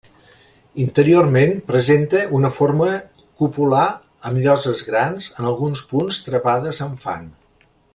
Interiorment 0.85 1.51
presenta 1.67 2.21
una 2.39 2.51
forma 2.57 2.89
copular, 3.43 3.85
amb 4.31 4.43
lloses 4.49 4.85
grans, 4.91 5.31
en 5.37 5.51
alguns 5.55 5.85
punts 5.93 6.23
travades 6.31 6.85
amb 6.89 7.07
fang. 7.09 7.31